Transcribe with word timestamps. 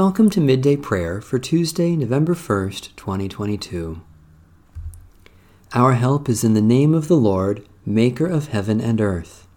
Welcome 0.00 0.30
to 0.30 0.40
Midday 0.40 0.76
Prayer 0.76 1.20
for 1.20 1.40
Tuesday, 1.40 1.96
November 1.96 2.36
1st, 2.36 2.94
2022. 2.94 4.00
Our 5.74 5.94
help 5.94 6.28
is 6.28 6.44
in 6.44 6.54
the 6.54 6.60
name 6.60 6.94
of 6.94 7.08
the 7.08 7.16
Lord, 7.16 7.66
Maker 7.84 8.28
of 8.28 8.46
heaven 8.46 8.80
and 8.80 9.00
earth. 9.00 9.48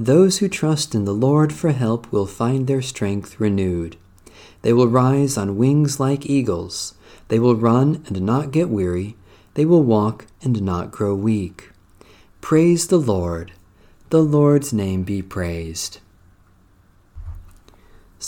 Those 0.00 0.38
who 0.38 0.48
trust 0.48 0.94
in 0.94 1.04
the 1.04 1.12
Lord 1.12 1.52
for 1.52 1.72
help 1.72 2.10
will 2.10 2.24
find 2.24 2.66
their 2.66 2.80
strength 2.80 3.38
renewed. 3.38 3.98
They 4.62 4.72
will 4.72 4.88
rise 4.88 5.36
on 5.36 5.58
wings 5.58 6.00
like 6.00 6.24
eagles. 6.24 6.94
They 7.28 7.38
will 7.38 7.54
run 7.54 8.02
and 8.06 8.22
not 8.22 8.52
get 8.52 8.70
weary. 8.70 9.14
They 9.52 9.66
will 9.66 9.82
walk 9.82 10.24
and 10.40 10.62
not 10.62 10.90
grow 10.90 11.14
weak. 11.14 11.70
Praise 12.40 12.86
the 12.86 12.96
Lord. 12.96 13.52
The 14.08 14.22
Lord's 14.22 14.72
name 14.72 15.02
be 15.02 15.20
praised. 15.20 15.98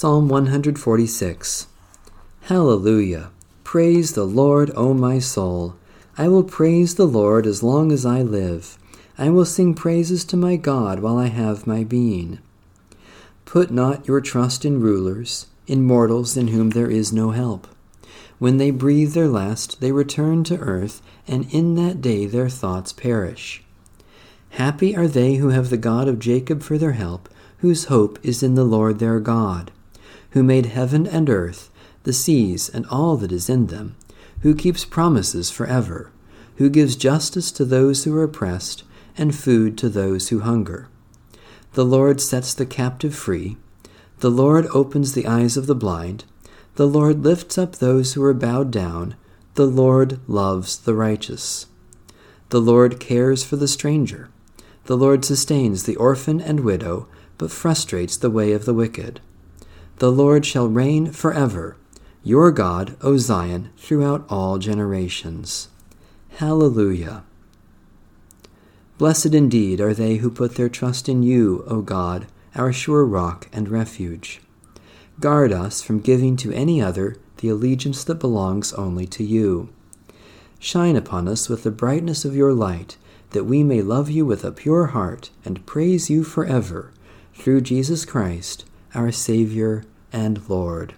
Psalm 0.01 0.29
146 0.29 1.67
Hallelujah! 2.43 3.33
Praise 3.65 4.13
the 4.13 4.23
Lord, 4.23 4.71
O 4.77 4.95
my 4.95 5.19
soul. 5.19 5.75
I 6.17 6.29
will 6.29 6.45
praise 6.45 6.95
the 6.95 7.05
Lord 7.05 7.49
as 7.49 7.65
long 7.65 7.91
as 7.91 8.07
I 8.07 8.23
live. 8.23 8.79
I 9.19 9.31
will 9.31 9.45
sing 9.45 9.75
praises 9.75 10.25
to 10.27 10.37
my 10.37 10.55
God 10.55 11.01
while 11.01 11.19
I 11.19 11.27
have 11.27 11.67
my 11.67 11.83
being. 11.83 12.39
Put 13.45 13.73
not 13.73 14.07
your 14.07 14.21
trust 14.21 14.65
in 14.65 14.81
rulers, 14.81 15.47
in 15.67 15.83
mortals 15.83 16.37
in 16.37 16.47
whom 16.47 16.71
there 16.71 16.89
is 16.89 17.13
no 17.13 17.33
help. 17.33 17.67
When 18.39 18.59
they 18.59 18.71
breathe 18.71 19.15
their 19.15 19.27
last, 19.27 19.81
they 19.81 19.91
return 19.91 20.45
to 20.45 20.61
earth, 20.61 21.03
and 21.27 21.53
in 21.53 21.75
that 21.75 22.01
day 22.01 22.27
their 22.27 22.49
thoughts 22.49 22.93
perish. 22.93 23.65
Happy 24.51 24.95
are 24.95 25.09
they 25.09 25.35
who 25.35 25.49
have 25.49 25.71
the 25.71 25.77
God 25.77 26.07
of 26.07 26.21
Jacob 26.21 26.63
for 26.63 26.79
their 26.79 26.93
help, 26.93 27.29
whose 27.57 27.87
hope 27.87 28.21
is 28.23 28.45
in 28.45 28.55
the 28.55 28.63
Lord 28.63 29.01
their 29.01 29.19
God 29.19 29.73
who 30.39 30.45
made 30.45 30.67
heaven 30.67 31.05
and 31.05 31.29
earth, 31.29 31.69
the 32.05 32.13
seas, 32.13 32.69
and 32.69 32.87
all 32.87 33.17
that 33.17 33.33
is 33.33 33.51
in 33.51 33.67
them, 33.67 33.97
who 34.43 34.55
keeps 34.55 34.85
promises 34.85 35.51
forever, 35.51 36.13
who 36.59 36.71
gives 36.71 36.95
justice 36.95 37.51
to 37.51 37.65
those 37.65 38.05
who 38.05 38.15
are 38.15 38.23
oppressed, 38.23 38.85
and 39.17 39.35
food 39.35 39.77
to 39.77 39.89
those 39.89 40.29
who 40.29 40.39
hunger. 40.39 40.89
The 41.73 41.85
Lord 41.85 42.21
sets 42.21 42.55
the 42.55 42.67
captive 42.67 43.17
free. 43.17 43.57
The 44.21 44.31
Lord 44.31 44.69
opens 44.73 45.13
the 45.13 45.27
eyes 45.27 45.57
of 45.57 45.67
the 45.67 45.75
blind. 45.75 46.25
The 46.77 46.87
Lord 46.87 47.25
lifts 47.25 47.59
up 47.59 47.75
those 47.75 48.13
who 48.13 48.23
are 48.23 48.33
bowed 48.33 48.71
down. 48.71 49.17
The 49.57 49.67
Lord 49.67 50.21
loves 50.29 50.79
the 50.79 50.95
righteous. 50.95 51.67
The 52.51 52.61
Lord 52.61 53.01
cares 53.01 53.43
for 53.43 53.57
the 53.57 53.67
stranger. 53.67 54.29
The 54.85 54.97
Lord 54.97 55.25
sustains 55.25 55.83
the 55.83 55.97
orphan 55.97 56.41
and 56.41 56.61
widow, 56.61 57.09
but 57.39 57.51
frustrates 57.51 58.17
the 58.17 58.31
way 58.31 58.53
of 58.53 58.67
the 58.67 58.75
wicked. 58.75 59.21
The 59.99 60.13
Lord 60.13 60.47
shall 60.47 60.69
reign 60.69 61.11
forever, 61.11 61.77
your 62.23 62.53
God, 62.53 62.97
O 63.03 63.17
Zion, 63.17 63.71
throughout 63.77 64.25
all 64.29 64.59
generations. 64.59 65.69
Hallelujah. 66.37 67.25
Blessed 68.97 69.35
indeed 69.35 69.81
are 69.81 69.95
they 69.95 70.17
who 70.17 70.31
put 70.31 70.55
their 70.55 70.69
trust 70.69 71.09
in 71.09 71.25
you, 71.25 71.65
O 71.67 71.83
God, 71.83 72.27
our 72.55 72.73
sure 72.73 73.05
rock 73.05 73.49
and 73.53 73.69
refuge. 73.69 74.41
Guard 75.19 75.53
us 75.53 75.83
from 75.83 75.99
giving 75.99 76.37
to 76.37 76.53
any 76.53 76.81
other 76.81 77.17
the 77.39 77.49
allegiance 77.49 78.05
that 78.05 78.21
belongs 78.21 78.73
only 78.75 79.07
to 79.07 79.25
you. 79.25 79.69
Shine 80.61 80.95
upon 80.95 81.27
us 81.27 81.49
with 81.49 81.65
the 81.65 81.73
brightness 81.73 82.25
of 82.25 82.37
your 82.37 82.53
light, 82.53 82.97
that 83.31 83.45
we 83.45 83.65
may 83.65 83.83
love 83.83 84.11
you 84.11 84.25
with 84.25 84.45
a 84.45 84.53
pure 84.53 84.87
heart 84.87 85.31
and 85.45 85.67
praise 85.67 86.09
you 86.09 86.23
forever, 86.23 86.93
through 87.35 87.63
Jesus 87.63 88.05
Christ, 88.05 88.65
our 88.95 89.13
Savior 89.13 89.85
and 90.13 90.49
Lord. 90.49 90.95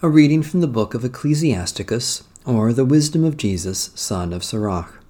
A 0.00 0.08
reading 0.08 0.42
from 0.42 0.60
the 0.60 0.66
book 0.66 0.94
of 0.94 1.04
Ecclesiasticus, 1.04 2.24
or 2.44 2.72
the 2.72 2.84
Wisdom 2.84 3.24
of 3.24 3.36
Jesus, 3.36 3.90
son 3.94 4.32
of 4.32 4.44
Sirach. 4.44 5.00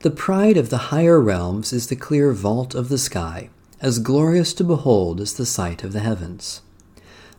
The 0.00 0.10
pride 0.10 0.56
of 0.56 0.70
the 0.70 0.88
higher 0.88 1.20
realms 1.20 1.72
is 1.72 1.86
the 1.86 1.96
clear 1.96 2.32
vault 2.32 2.74
of 2.74 2.88
the 2.88 2.98
sky, 2.98 3.50
as 3.80 3.98
glorious 3.98 4.52
to 4.54 4.64
behold 4.64 5.20
as 5.20 5.34
the 5.34 5.46
sight 5.46 5.84
of 5.84 5.92
the 5.92 6.00
heavens. 6.00 6.62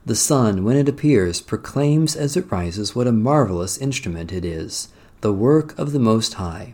The 0.06 0.16
sun, 0.16 0.64
when 0.64 0.78
it 0.78 0.88
appears, 0.88 1.42
proclaims 1.42 2.16
as 2.16 2.38
it 2.38 2.52
rises 2.52 2.96
what 2.96 3.08
a 3.08 3.12
marvelous 3.12 3.78
instrument 3.78 4.32
it 4.32 4.46
is, 4.46 4.90
the 5.22 5.34
work 5.34 5.78
of 5.78 5.92
the 5.92 6.00
Most 6.00 6.36
High. 6.36 6.74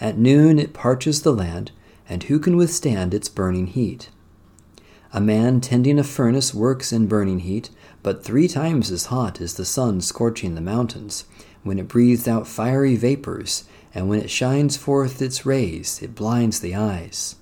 At 0.00 0.18
noon 0.18 0.58
it 0.58 0.72
parches 0.72 1.22
the 1.22 1.32
land, 1.32 1.70
and 2.08 2.24
who 2.24 2.38
can 2.38 2.56
withstand 2.56 3.12
its 3.12 3.28
burning 3.28 3.66
heat? 3.66 4.10
A 5.12 5.20
man 5.20 5.60
tending 5.60 5.98
a 5.98 6.04
furnace 6.04 6.52
works 6.52 6.92
in 6.92 7.06
burning 7.06 7.40
heat, 7.40 7.70
but 8.02 8.24
three 8.24 8.48
times 8.48 8.90
as 8.90 9.06
hot 9.06 9.40
is 9.40 9.54
the 9.54 9.64
sun 9.64 10.00
scorching 10.00 10.54
the 10.54 10.60
mountains, 10.60 11.24
when 11.62 11.78
it 11.78 11.88
breathes 11.88 12.28
out 12.28 12.46
fiery 12.46 12.94
vapors, 12.96 13.64
and 13.94 14.08
when 14.08 14.20
it 14.20 14.30
shines 14.30 14.76
forth 14.76 15.22
its 15.22 15.46
rays, 15.46 16.02
it 16.02 16.14
blinds 16.14 16.60
the 16.60 16.74
eyes. 16.74 17.36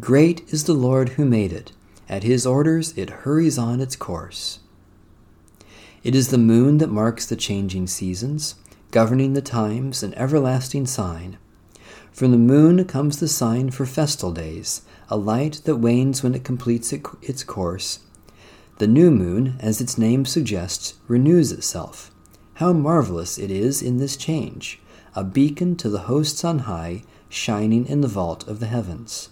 Great 0.00 0.42
is 0.52 0.64
the 0.64 0.74
Lord 0.74 1.10
who 1.10 1.24
made 1.24 1.52
it. 1.52 1.72
At 2.08 2.22
his 2.22 2.46
orders 2.46 2.96
it 2.96 3.10
hurries 3.10 3.58
on 3.58 3.80
its 3.80 3.96
course. 3.96 4.60
It 6.04 6.14
is 6.14 6.28
the 6.28 6.38
moon 6.38 6.78
that 6.78 6.90
marks 6.90 7.26
the 7.26 7.36
changing 7.36 7.88
seasons, 7.88 8.54
governing 8.90 9.32
the 9.32 9.42
times, 9.42 10.02
an 10.02 10.14
everlasting 10.14 10.86
sign. 10.86 11.36
From 12.16 12.30
the 12.30 12.38
moon 12.38 12.82
comes 12.86 13.20
the 13.20 13.28
sign 13.28 13.70
for 13.70 13.84
festal 13.84 14.32
days, 14.32 14.80
a 15.10 15.18
light 15.18 15.60
that 15.64 15.76
wanes 15.76 16.22
when 16.22 16.34
it 16.34 16.44
completes 16.44 16.90
its 16.90 17.44
course. 17.44 17.98
The 18.78 18.86
new 18.86 19.10
moon, 19.10 19.56
as 19.60 19.82
its 19.82 19.98
name 19.98 20.24
suggests, 20.24 20.94
renews 21.08 21.52
itself. 21.52 22.10
How 22.54 22.72
marvelous 22.72 23.36
it 23.36 23.50
is 23.50 23.82
in 23.82 23.98
this 23.98 24.16
change, 24.16 24.80
a 25.14 25.24
beacon 25.24 25.76
to 25.76 25.90
the 25.90 26.08
hosts 26.08 26.42
on 26.42 26.60
high, 26.60 27.02
shining 27.28 27.84
in 27.84 28.00
the 28.00 28.08
vault 28.08 28.48
of 28.48 28.60
the 28.60 28.66
heavens. 28.66 29.28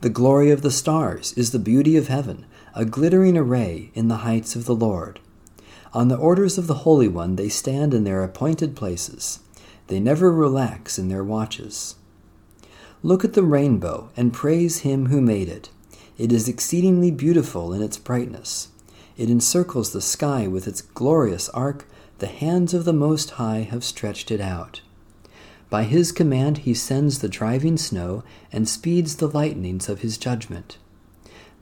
The 0.00 0.10
glory 0.10 0.50
of 0.50 0.62
the 0.62 0.72
stars 0.72 1.32
is 1.34 1.52
the 1.52 1.60
beauty 1.60 1.96
of 1.96 2.08
heaven, 2.08 2.46
a 2.74 2.84
glittering 2.84 3.36
array 3.36 3.92
in 3.94 4.08
the 4.08 4.24
heights 4.26 4.56
of 4.56 4.64
the 4.64 4.74
Lord. 4.74 5.20
On 5.92 6.08
the 6.08 6.16
orders 6.16 6.58
of 6.58 6.66
the 6.66 6.82
Holy 6.82 7.06
One 7.06 7.36
they 7.36 7.48
stand 7.48 7.94
in 7.94 8.02
their 8.02 8.24
appointed 8.24 8.74
places. 8.74 9.38
They 9.88 10.00
never 10.00 10.32
relax 10.32 10.98
in 10.98 11.08
their 11.08 11.24
watches. 11.24 11.94
Look 13.02 13.24
at 13.24 13.34
the 13.34 13.42
rainbow 13.42 14.10
and 14.16 14.32
praise 14.32 14.78
him 14.78 15.06
who 15.06 15.20
made 15.20 15.48
it. 15.48 15.70
It 16.18 16.32
is 16.32 16.48
exceedingly 16.48 17.10
beautiful 17.10 17.72
in 17.72 17.82
its 17.82 17.98
brightness. 17.98 18.68
It 19.16 19.30
encircles 19.30 19.92
the 19.92 20.00
sky 20.00 20.46
with 20.46 20.66
its 20.66 20.80
glorious 20.80 21.48
arc. 21.50 21.86
The 22.18 22.26
hands 22.26 22.74
of 22.74 22.84
the 22.84 22.92
Most 22.92 23.32
High 23.32 23.60
have 23.70 23.84
stretched 23.84 24.30
it 24.30 24.40
out. 24.40 24.80
By 25.68 25.84
his 25.84 26.12
command 26.12 26.58
he 26.58 26.74
sends 26.74 27.18
the 27.18 27.28
driving 27.28 27.76
snow 27.76 28.24
and 28.52 28.68
speeds 28.68 29.16
the 29.16 29.28
lightnings 29.28 29.88
of 29.88 30.00
his 30.00 30.16
judgment. 30.16 30.78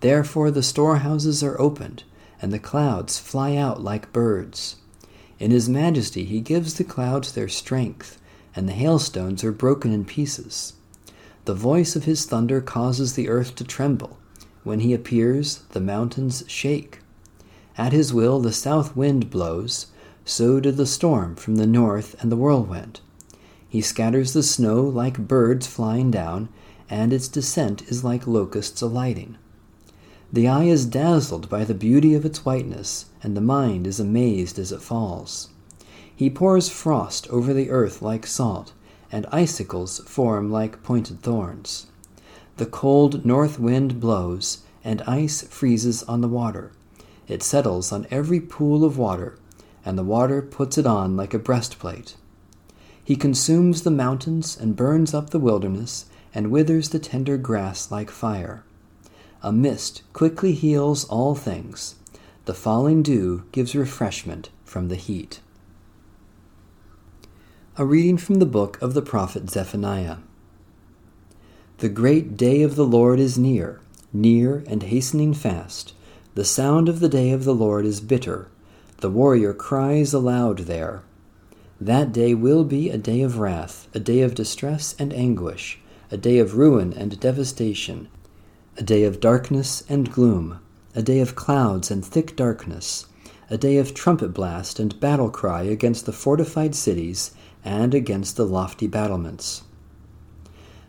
Therefore 0.01 0.51
the 0.51 0.63
storehouses 0.63 1.43
are 1.43 1.61
opened, 1.61 2.05
and 2.41 2.53
the 2.53 2.59
clouds 2.59 3.19
fly 3.19 3.57
out 3.57 3.83
like 3.83 4.13
birds. 4.13 4.77
In 5.39 5.51
his 5.51 5.69
majesty 5.69 6.25
he 6.25 6.41
gives 6.41 6.75
the 6.75 6.85
clouds 6.85 7.33
their 7.33 7.49
strength, 7.49 8.21
and 8.55 8.69
the 8.69 8.73
hailstones 8.73 9.43
are 9.43 9.53
broken 9.53 9.93
in 9.93 10.05
pieces. 10.05 10.75
The 11.45 11.55
voice 11.55 11.97
of 11.97 12.05
his 12.05 12.25
thunder 12.25 12.61
causes 12.61 13.15
the 13.15 13.29
earth 13.29 13.55
to 13.57 13.65
tremble. 13.65 14.19
When 14.63 14.81
he 14.81 14.95
appears, 14.95 15.63
the 15.73 15.81
mountains 15.81 16.45
shake. 16.47 17.01
At 17.77 17.93
his 17.93 18.15
will, 18.15 18.41
the 18.41 18.53
south 18.53 18.97
wind 18.97 19.29
blows. 19.29 19.89
So 20.25 20.61
did 20.61 20.77
the 20.77 20.87
storm 20.87 21.37
from 21.37 21.57
the 21.57 21.67
north 21.67 22.17
and 22.23 22.33
the 22.33 22.37
whirlwind. 22.37 23.01
He 23.69 23.83
scatters 23.83 24.33
the 24.33 24.43
snow 24.43 24.83
like 24.83 25.19
birds 25.19 25.67
flying 25.67 26.11
down, 26.11 26.49
and 26.89 27.13
its 27.13 27.29
descent 27.29 27.83
is 27.89 28.05
like 28.05 28.27
locusts 28.27 28.81
alighting. 28.81 29.37
The 30.35 30.49
eye 30.49 30.65
is 30.65 30.85
dazzled 30.85 31.49
by 31.49 31.63
the 31.63 31.75
beauty 31.75 32.13
of 32.13 32.25
its 32.25 32.45
whiteness, 32.45 33.05
and 33.23 33.37
the 33.37 33.41
mind 33.41 33.87
is 33.87 34.01
amazed 34.01 34.59
as 34.59 34.73
it 34.73 34.83
falls. 34.83 35.51
He 36.13 36.29
pours 36.29 36.69
frost 36.69 37.29
over 37.31 37.55
the 37.55 37.71
earth 37.71 38.03
like 38.03 38.27
salt 38.27 38.73
and 39.13 39.27
icicles 39.31 40.01
form 40.07 40.51
like 40.51 40.83
pointed 40.83 41.23
thorns. 41.23 41.87
The 42.57 42.67
cold 42.67 43.25
north 43.25 43.61
wind 43.61 44.01
blows, 44.01 44.65
and 44.83 45.03
ice 45.03 45.43
freezes 45.43 46.03
on 46.03 46.21
the 46.21 46.27
water. 46.27 46.73
It 47.29 47.45
settles 47.45 47.93
on 47.93 48.09
every 48.11 48.41
pool 48.41 48.85
of 48.85 48.99
water, 48.99 49.39
and 49.85 49.97
the 49.97 50.03
water 50.03 50.43
puts 50.43 50.77
it 50.77 50.85
on 50.85 51.17
like 51.17 51.33
a 51.33 51.39
breastplate. 51.39 52.17
He 53.05 53.15
consumes 53.15 53.83
the 53.83 53.93
mountains 53.93 54.59
and 54.61 54.75
burns 54.75 55.15
up 55.15 55.31
the 55.31 55.39
wilderness, 55.39 56.07
and 56.35 56.51
withers 56.51 56.89
the 56.89 56.99
tender 56.99 57.37
grass 57.37 57.93
like 57.93 58.11
fire. 58.11 58.65
A 59.45 59.53
mist 59.53 60.01
quickly 60.15 60.53
heals 60.53 61.05
all 61.05 61.35
things. 61.35 61.97
The 62.47 62.55
falling 62.55 63.03
dew 63.03 63.45
gives 63.53 63.77
refreshment 63.77 64.49
from 64.65 64.89
the 64.89 64.97
heat. 64.97 65.41
A 67.77 67.85
reading 67.85 68.17
from 68.17 68.37
the 68.37 68.47
book 68.47 68.81
of 68.81 68.95
the 68.95 69.03
prophet 69.03 69.51
Zephaniah. 69.51 70.17
The 71.77 71.91
great 71.91 72.39
day 72.39 72.63
of 72.63 72.75
the 72.75 72.87
Lord 72.87 73.21
is 73.21 73.37
near. 73.37 73.81
near 74.15 74.65
and 74.67 74.83
hastening 74.83 75.35
fast. 75.35 75.93
The 76.35 76.47
sound 76.47 76.89
of 76.89 77.01
the 77.01 77.09
day 77.11 77.31
of 77.31 77.45
the 77.45 77.55
Lord 77.55 77.85
is 77.85 78.01
bitter. 78.01 78.49
The 79.03 79.11
warrior 79.11 79.53
cries 79.53 80.15
aloud 80.15 80.61
there. 80.61 81.03
That 81.79 82.13
day 82.13 82.33
will 82.33 82.65
be 82.65 82.89
a 82.89 82.97
day 82.97 83.21
of 83.21 83.39
wrath, 83.39 83.89
a 83.93 84.01
day 84.01 84.23
of 84.23 84.35
distress 84.35 84.95
and 84.99 85.13
anguish, 85.13 85.81
a 86.11 86.17
day 86.17 86.39
of 86.39 86.57
ruin 86.57 86.95
and 86.95 87.21
devastation, 87.21 88.09
a 88.77 88.83
day 88.83 89.05
of 89.05 89.21
darkness 89.21 89.85
and 89.89 90.11
gloom, 90.11 90.59
a 90.97 91.03
day 91.03 91.21
of 91.21 91.37
clouds 91.37 91.91
and 91.93 92.05
thick 92.05 92.35
darkness, 92.35 93.07
a 93.49 93.57
day 93.57 93.77
of 93.77 93.95
trumpet 93.95 94.35
blast 94.35 94.81
and 94.81 94.99
battle 94.99 95.31
cry 95.31 95.63
against 95.63 96.07
the 96.07 96.13
fortified 96.13 96.75
cities 96.75 97.31
and 97.65 97.95
against 97.95 98.37
the 98.37 98.45
lofty 98.45 98.89
battlements. 98.89 99.63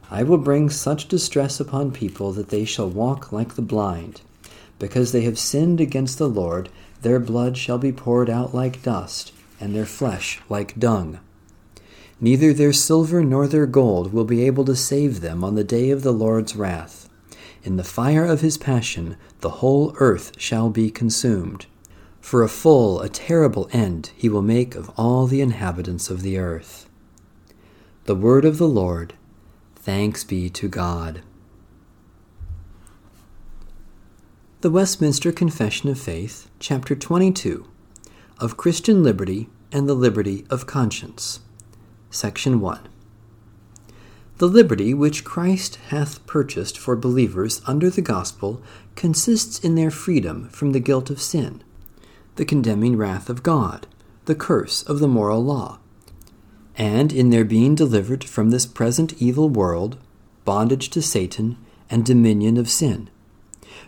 I 0.10 0.24
will 0.24 0.40
bring 0.40 0.70
such 0.70 1.08
distress 1.08 1.60
upon 1.60 1.92
people 1.92 2.32
that 2.34 2.50
they 2.50 2.66
shall 2.66 2.90
walk 2.90 3.32
like 3.32 3.56
the 3.56 3.62
blind. 3.62 4.22
Because 4.80 5.12
they 5.12 5.22
have 5.22 5.40
sinned 5.40 5.80
against 5.80 6.18
the 6.18 6.30
Lord, 6.30 6.70
their 7.02 7.20
blood 7.20 7.56
shall 7.56 7.78
be 7.78 7.92
poured 7.92 8.30
out 8.30 8.54
like 8.54 8.84
dust, 8.84 9.32
and 9.60 9.76
their 9.76 9.86
flesh 9.86 10.42
like 10.50 10.78
dung. 10.80 11.20
Neither 12.20 12.54
their 12.54 12.74
silver 12.74 13.24
nor 13.24 13.48
their 13.48 13.66
gold 13.66 14.12
will 14.12 14.26
be 14.26 14.44
able 14.44 14.66
to 14.66 14.76
save 14.76 15.22
them 15.22 15.44
on 15.44 15.56
the 15.56 15.64
day 15.64 15.92
of 15.92 16.02
the 16.02 16.14
Lord's 16.14 16.56
wrath. 16.56 17.05
In 17.66 17.78
the 17.78 17.84
fire 17.84 18.24
of 18.24 18.42
his 18.42 18.60
passion, 18.60 19.18
the 19.40 19.50
whole 19.50 19.96
earth 19.98 20.34
shall 20.38 20.70
be 20.70 20.92
consumed. 20.92 21.66
For 22.22 22.44
a 22.44 22.48
full, 22.48 23.02
a 23.02 23.10
terrible 23.10 23.68
end 23.72 24.12
he 24.16 24.30
will 24.30 24.44
make 24.44 24.76
of 24.76 24.92
all 24.96 25.26
the 25.26 25.42
inhabitants 25.42 26.12
of 26.12 26.22
the 26.22 26.38
earth. 26.38 26.88
The 28.04 28.14
word 28.14 28.46
of 28.46 28.60
the 28.60 28.68
Lord. 28.68 29.16
Thanks 29.76 30.24
be 30.24 30.48
to 30.52 30.68
God. 30.68 31.24
The 34.62 34.70
Westminster 34.70 35.32
Confession 35.32 35.90
of 35.90 36.00
Faith, 36.00 36.48
Chapter 36.60 36.96
22, 36.96 37.66
of 38.40 38.58
Christian 38.58 39.02
Liberty 39.02 39.50
and 39.72 39.90
the 39.90 39.96
Liberty 39.96 40.46
of 40.52 40.68
Conscience. 40.68 41.40
Section 42.12 42.60
1. 42.60 42.95
The 44.38 44.48
liberty 44.50 44.94
which 44.94 45.24
Christ 45.24 45.78
hath 45.88 46.26
purchased 46.28 46.78
for 46.78 46.98
believers 46.98 47.62
under 47.66 47.90
the 47.90 48.02
gospel 48.02 48.62
consists 48.96 49.60
in 49.60 49.76
their 49.76 49.92
freedom 49.92 50.50
from 50.50 50.74
the 50.74 50.82
guilt 50.82 51.10
of 51.10 51.22
sin, 51.22 51.64
the 52.36 52.44
condemning 52.44 52.98
wrath 52.98 53.30
of 53.30 53.44
God, 53.44 53.88
the 54.26 54.36
curse 54.36 54.84
of 54.84 55.00
the 55.00 55.08
moral 55.08 55.42
law, 55.42 55.80
and 56.78 57.14
in 57.14 57.30
their 57.30 57.46
being 57.46 57.76
delivered 57.76 58.26
from 58.26 58.50
this 58.50 58.66
present 58.66 59.14
evil 59.22 59.48
world, 59.48 59.98
bondage 60.44 60.90
to 60.90 61.02
Satan, 61.02 61.58
and 61.90 62.06
dominion 62.06 62.58
of 62.58 62.70
sin, 62.70 63.10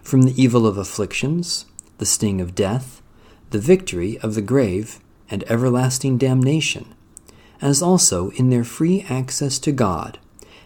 from 0.01 0.21
the 0.21 0.41
evil 0.41 0.65
of 0.65 0.77
afflictions, 0.77 1.65
the 1.97 2.05
sting 2.05 2.39
of 2.39 2.55
death, 2.55 3.01
the 3.49 3.59
victory 3.59 4.17
of 4.19 4.33
the 4.33 4.41
grave, 4.41 4.99
and 5.29 5.43
everlasting 5.51 6.17
damnation, 6.17 6.93
as 7.61 7.81
also 7.81 8.29
in 8.31 8.49
their 8.49 8.63
free 8.63 9.05
access 9.09 9.59
to 9.59 9.73
God, 9.73 10.19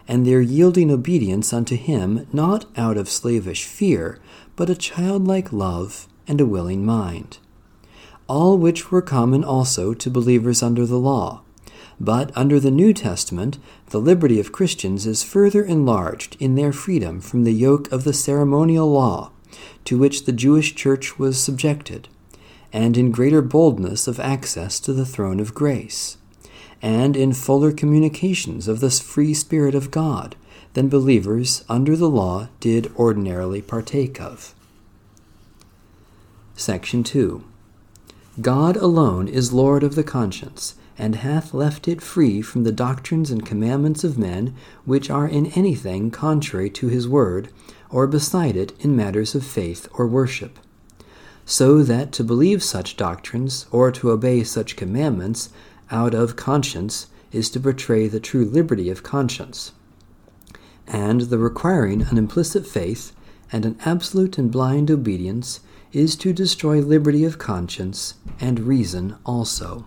and 0.07 0.25
their 0.25 0.42
yielding 0.42 0.92
obedience 0.92 1.53
unto 1.53 1.75
Him 1.75 2.27
not 2.33 2.65
out 2.77 2.98
of 2.98 3.09
slavish 3.09 3.65
fear, 3.65 4.19
but 4.56 4.69
a 4.69 4.75
childlike 4.75 5.51
love 5.53 6.07
and 6.27 6.39
a 6.42 6.45
willing 6.45 6.86
mind. 6.86 7.38
All 8.27 8.57
which 8.57 8.92
were 8.92 9.01
common 9.01 9.44
also 9.44 9.94
to 9.94 10.09
believers 10.09 10.63
under 10.63 10.86
the 10.86 11.00
law 11.00 11.42
but 12.01 12.31
under 12.36 12.59
the 12.59 12.71
New 12.71 12.94
Testament, 12.94 13.59
the 13.92 14.01
liberty 14.01 14.39
of 14.39 14.51
Christians 14.51 15.06
is 15.06 15.21
further 15.21 15.63
enlarged 15.63 16.36
in 16.39 16.56
their 16.56 16.74
freedom 16.74 17.21
from 17.21 17.44
the 17.44 17.53
yoke 17.53 17.92
of 17.92 18.06
the 18.06 18.13
ceremonial 18.13 18.92
law 18.92 19.30
to 19.86 20.00
which 20.00 20.25
the 20.25 20.31
Jewish 20.31 20.74
church 20.74 21.19
was 21.19 21.39
subjected, 21.39 22.07
and 22.74 22.98
in 22.98 23.12
greater 23.12 23.44
boldness 23.44 24.07
of 24.07 24.19
access 24.19 24.80
to 24.80 24.94
the 24.94 25.06
throne 25.06 25.39
of 25.39 25.53
grace, 25.53 26.18
and 26.81 27.15
in 27.15 27.33
fuller 27.33 27.71
communications 27.71 28.67
of 28.67 28.79
the 28.79 28.89
free 28.89 29.33
Spirit 29.33 29.75
of 29.75 29.91
God 29.91 30.35
than 30.73 30.89
believers 30.89 31.63
under 31.69 31.95
the 31.95 32.09
law 32.09 32.47
did 32.59 32.91
ordinarily 32.95 33.61
partake 33.61 34.19
of. 34.21 34.55
Section 36.55 37.03
2 37.03 37.43
God 38.39 38.77
alone 38.77 39.27
is 39.27 39.51
Lord 39.51 39.83
of 39.83 39.95
the 39.95 40.03
conscience 40.03 40.75
and 40.97 41.15
hath 41.15 41.53
left 41.53 41.87
it 41.87 42.01
free 42.01 42.41
from 42.41 42.63
the 42.63 42.71
doctrines 42.71 43.31
and 43.31 43.45
commandments 43.45 44.03
of 44.03 44.17
men 44.17 44.55
which 44.85 45.09
are 45.09 45.27
in 45.27 45.47
anything 45.47 46.11
contrary 46.11 46.69
to 46.69 46.87
his 46.89 47.07
word, 47.07 47.49
or 47.89 48.05
beside 48.05 48.55
it 48.55 48.73
in 48.79 48.95
matters 48.95 49.33
of 49.33 49.43
faith 49.43 49.87
or 49.93 50.05
worship. 50.05 50.59
So 51.43 51.81
that 51.83 52.11
to 52.13 52.23
believe 52.23 52.61
such 52.61 52.97
doctrines, 52.97 53.65
or 53.71 53.91
to 53.91 54.11
obey 54.11 54.43
such 54.43 54.75
commandments, 54.75 55.49
out 55.91 56.13
of 56.13 56.35
conscience, 56.35 57.07
is 57.31 57.49
to 57.51 57.59
betray 57.59 58.07
the 58.07 58.19
true 58.19 58.45
liberty 58.45 58.89
of 58.89 59.03
conscience. 59.03 59.73
And 60.88 61.21
the 61.21 61.38
requiring 61.38 62.03
an 62.03 62.17
implicit 62.17 62.65
faith 62.65 63.13
and 63.51 63.65
an 63.65 63.77
absolute 63.85 64.38
and 64.38 64.51
blind 64.51 64.89
obedience 64.89 65.59
is 65.91 66.15
to 66.17 66.33
destroy 66.33 66.79
liberty 66.79 67.25
of 67.25 67.38
conscience 67.38 68.15
and 68.39 68.61
reason 68.61 69.17
also. 69.25 69.85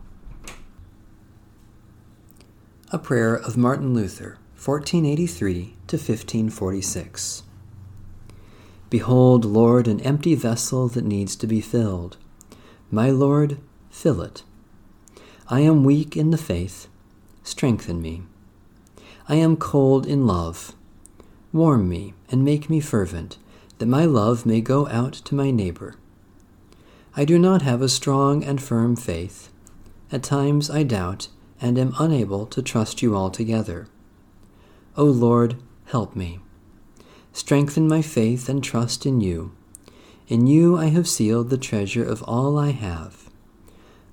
A 2.90 2.98
prayer 2.98 3.34
of 3.34 3.56
Martin 3.56 3.94
Luther, 3.94 4.38
1483 4.56 5.74
to 5.88 5.96
1546. 5.96 7.42
Behold, 8.90 9.44
Lord, 9.44 9.88
an 9.88 10.00
empty 10.02 10.34
vessel 10.34 10.88
that 10.88 11.04
needs 11.04 11.34
to 11.36 11.46
be 11.46 11.60
filled. 11.60 12.16
My 12.90 13.10
Lord, 13.10 13.58
fill 13.90 14.22
it. 14.22 14.44
I 15.48 15.60
am 15.60 15.84
weak 15.84 16.16
in 16.16 16.30
the 16.30 16.38
faith. 16.38 16.88
Strengthen 17.42 18.00
me. 18.00 18.22
I 19.28 19.34
am 19.34 19.58
cold 19.58 20.06
in 20.06 20.26
love. 20.26 20.74
Warm 21.52 21.86
me 21.86 22.14
and 22.30 22.42
make 22.44 22.70
me 22.70 22.80
fervent, 22.80 23.36
that 23.78 23.86
my 23.86 24.06
love 24.06 24.46
may 24.46 24.62
go 24.62 24.88
out 24.88 25.12
to 25.12 25.34
my 25.34 25.50
neighbor. 25.50 25.96
I 27.14 27.26
do 27.26 27.38
not 27.38 27.60
have 27.60 27.82
a 27.82 27.90
strong 27.90 28.42
and 28.42 28.60
firm 28.62 28.96
faith. 28.96 29.50
At 30.10 30.22
times 30.22 30.70
I 30.70 30.82
doubt 30.82 31.28
and 31.60 31.78
am 31.78 31.94
unable 31.98 32.46
to 32.46 32.62
trust 32.62 33.02
you 33.02 33.14
altogether. 33.14 33.86
O 34.96 35.04
Lord, 35.04 35.56
help 35.86 36.16
me. 36.16 36.40
Strengthen 37.34 37.86
my 37.86 38.00
faith 38.00 38.48
and 38.48 38.64
trust 38.64 39.04
in 39.04 39.20
you. 39.20 39.52
In 40.26 40.46
you 40.46 40.78
I 40.78 40.86
have 40.86 41.06
sealed 41.06 41.50
the 41.50 41.58
treasure 41.58 42.04
of 42.04 42.22
all 42.22 42.58
I 42.58 42.70
have. 42.70 43.28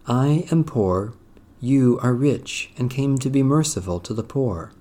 I 0.07 0.45
am 0.51 0.63
poor, 0.63 1.13
you 1.61 1.99
are 2.01 2.13
rich, 2.13 2.71
and 2.77 2.89
came 2.89 3.17
to 3.19 3.29
be 3.29 3.43
merciful 3.43 3.99
to 4.01 4.13
the 4.13 4.23
poor. 4.23 4.73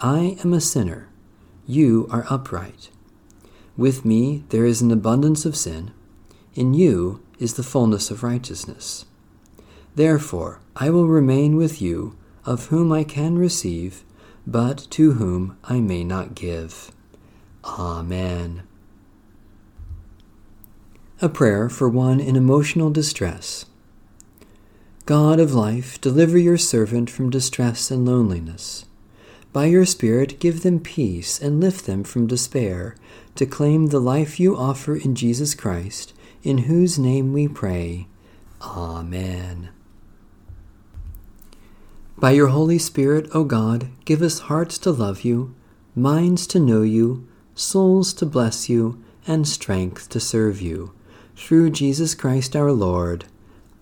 I 0.00 0.36
am 0.44 0.52
a 0.52 0.60
sinner, 0.60 1.08
you 1.66 2.08
are 2.10 2.26
upright. 2.28 2.90
With 3.76 4.04
me 4.04 4.44
there 4.50 4.66
is 4.66 4.82
an 4.82 4.90
abundance 4.90 5.46
of 5.46 5.56
sin, 5.56 5.92
in 6.54 6.74
you 6.74 7.22
is 7.38 7.54
the 7.54 7.62
fullness 7.62 8.10
of 8.10 8.22
righteousness. 8.22 9.06
Therefore, 9.94 10.60
I 10.76 10.90
will 10.90 11.06
remain 11.06 11.56
with 11.56 11.80
you, 11.80 12.16
of 12.44 12.66
whom 12.66 12.92
I 12.92 13.04
can 13.04 13.38
receive, 13.38 14.04
but 14.46 14.86
to 14.90 15.12
whom 15.12 15.56
I 15.64 15.80
may 15.80 16.04
not 16.04 16.34
give. 16.34 16.90
Amen. 17.64 18.64
A 21.22 21.28
prayer 21.28 21.68
for 21.68 21.88
one 21.88 22.20
in 22.20 22.36
emotional 22.36 22.90
distress. 22.90 23.66
God 25.06 25.38
of 25.38 25.52
life, 25.52 26.00
deliver 26.00 26.38
your 26.38 26.56
servant 26.56 27.10
from 27.10 27.28
distress 27.28 27.90
and 27.90 28.06
loneliness. 28.06 28.86
By 29.52 29.66
your 29.66 29.84
Spirit, 29.84 30.40
give 30.40 30.62
them 30.62 30.80
peace 30.80 31.38
and 31.38 31.60
lift 31.60 31.84
them 31.84 32.04
from 32.04 32.26
despair 32.26 32.96
to 33.34 33.44
claim 33.44 33.88
the 33.88 34.00
life 34.00 34.40
you 34.40 34.56
offer 34.56 34.96
in 34.96 35.14
Jesus 35.14 35.54
Christ, 35.54 36.14
in 36.42 36.58
whose 36.58 36.98
name 36.98 37.34
we 37.34 37.48
pray. 37.48 38.06
Amen. 38.62 39.68
By 42.16 42.30
your 42.30 42.48
Holy 42.48 42.78
Spirit, 42.78 43.28
O 43.34 43.44
God, 43.44 43.88
give 44.06 44.22
us 44.22 44.38
hearts 44.38 44.78
to 44.78 44.90
love 44.90 45.20
you, 45.20 45.54
minds 45.94 46.46
to 46.46 46.58
know 46.58 46.80
you, 46.80 47.28
souls 47.54 48.14
to 48.14 48.24
bless 48.24 48.70
you, 48.70 49.04
and 49.26 49.46
strength 49.46 50.08
to 50.10 50.20
serve 50.20 50.62
you. 50.62 50.94
Through 51.36 51.70
Jesus 51.70 52.14
Christ 52.14 52.56
our 52.56 52.72
Lord. 52.72 53.26